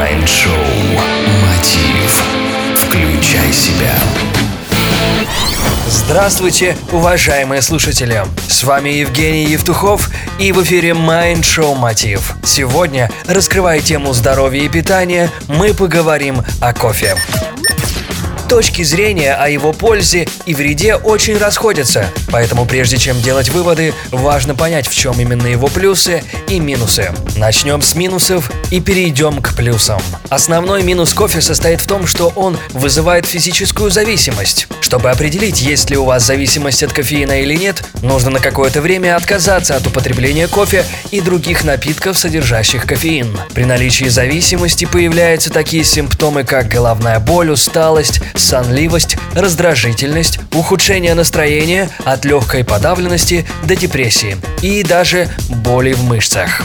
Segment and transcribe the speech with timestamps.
[0.00, 0.54] Майнд-шоу
[1.42, 2.22] «Мотив».
[2.74, 3.92] Включай себя.
[5.86, 8.24] Здравствуйте, уважаемые слушатели!
[8.48, 12.32] С вами Евгений Евтухов и в эфире Mind Show Мотив.
[12.42, 17.14] Сегодня, раскрывая тему здоровья и питания, мы поговорим о кофе.
[18.50, 24.56] Точки зрения о его пользе и вреде очень расходятся, поэтому прежде чем делать выводы, важно
[24.56, 27.12] понять, в чем именно его плюсы и минусы.
[27.36, 30.02] Начнем с минусов и перейдем к плюсам.
[30.30, 34.66] Основной минус кофе состоит в том, что он вызывает физическую зависимость.
[34.80, 39.14] Чтобы определить, есть ли у вас зависимость от кофеина или нет, нужно на какое-то время
[39.14, 43.38] отказаться от употребления кофе и других напитков, содержащих кофеин.
[43.54, 52.24] При наличии зависимости появляются такие симптомы, как головная боль, усталость, сонливость, раздражительность, ухудшение настроения от
[52.24, 56.62] легкой подавленности до депрессии и даже боли в мышцах.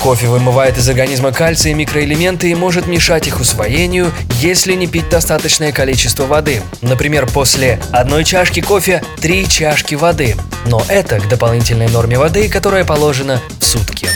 [0.00, 5.10] Кофе вымывает из организма кальций и микроэлементы и может мешать их усвоению, если не пить
[5.10, 6.62] достаточное количество воды.
[6.80, 10.36] Например, после одной чашки кофе три чашки воды.
[10.64, 14.08] Но это к дополнительной норме воды, которая положена в сутки.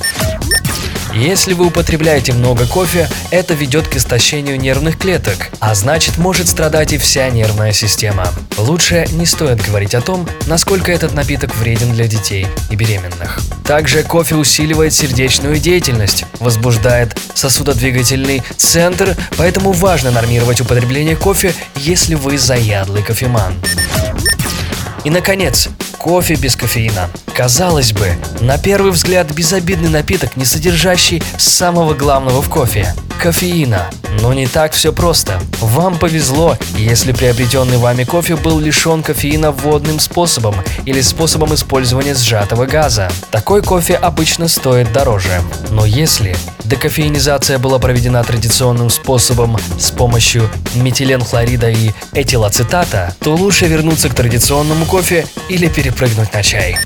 [1.17, 6.93] Если вы употребляете много кофе, это ведет к истощению нервных клеток, а значит может страдать
[6.93, 8.27] и вся нервная система.
[8.59, 13.39] Лучше не стоит говорить о том, насколько этот напиток вреден для детей и беременных.
[13.65, 22.39] Также кофе усиливает сердечную деятельность, возбуждает сосудодвигательный центр, поэтому важно нормировать употребление кофе, если вы
[22.39, 23.55] заядлый кофеман.
[25.05, 25.69] И, наконец,
[26.05, 27.09] кофе без кофеина.
[27.35, 32.95] Казалось бы, на первый взгляд безобидный напиток, не содержащий самого главного в кофе–
[33.25, 33.91] кофеина.
[34.21, 35.41] Но не так все просто.
[35.59, 42.67] Вам повезло, если приобретенный вами кофе был лишен кофеина водным способом или способом использования сжатого
[42.67, 43.11] газа.
[43.31, 45.41] Такой кофе обычно стоит дороже.
[45.71, 54.11] Но если декофеинизация была проведена традиционным способом с помощью метиленхлорида и этилацетата, то лучше вернуться
[54.11, 56.77] к традиционному кофе или перепрыгнуть на чай.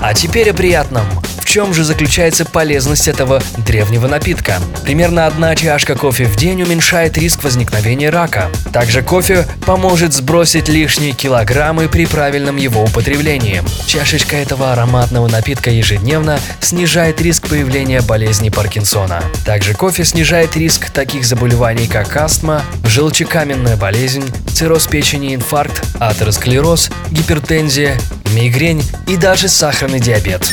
[0.00, 1.06] А теперь о приятном.
[1.48, 4.60] Чем же заключается полезность этого древнего напитка?
[4.82, 8.50] Примерно одна чашка кофе в день уменьшает риск возникновения рака.
[8.70, 13.62] Также кофе поможет сбросить лишние килограммы при правильном его употреблении.
[13.86, 19.22] Чашечка этого ароматного напитка ежедневно снижает риск появления болезни Паркинсона.
[19.46, 27.98] Также кофе снижает риск таких заболеваний, как астма, желчекаменная болезнь, цирроз печени, инфаркт, атеросклероз, гипертензия,
[28.34, 30.52] мигрень и даже сахарный диабет.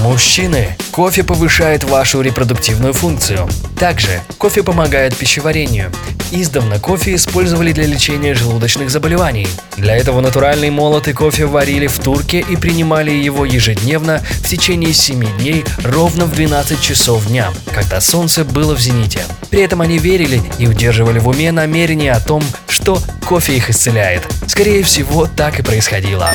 [0.00, 3.46] Мужчины, кофе повышает вашу репродуктивную функцию.
[3.78, 5.92] Также кофе помогает пищеварению.
[6.30, 9.46] Издавна кофе использовали для лечения желудочных заболеваний.
[9.76, 15.38] Для этого натуральный молотый кофе варили в турке и принимали его ежедневно в течение 7
[15.38, 19.20] дней ровно в 12 часов дня, когда солнце было в зените.
[19.50, 24.22] При этом они верили и удерживали в уме намерение о том, что кофе их исцеляет.
[24.46, 26.30] Скорее всего, так и происходило.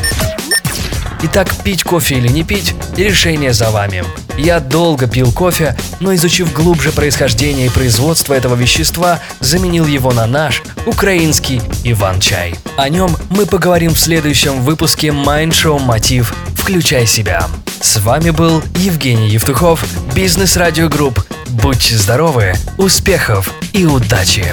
[1.23, 4.03] Итак, пить кофе или не пить– решение за вами.
[4.37, 10.25] Я долго пил кофе, но изучив глубже происхождение и производство этого вещества, заменил его на
[10.27, 12.55] наш, украинский Иван-чай.
[12.77, 17.47] О нем мы поговорим в следующем выпуске Mind Show Мотив «Включай себя».
[17.81, 21.23] С вами был Евгений Евтухов, Business Radio Group.
[21.47, 24.45] Будьте здоровы, успехов и удачи!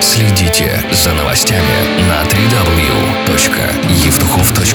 [0.00, 4.65] Следите за новостями на www.evtukhov.com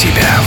[0.00, 0.39] себя.